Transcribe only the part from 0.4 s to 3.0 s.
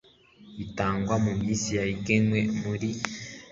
bitangwa mu minsi yagenywe muri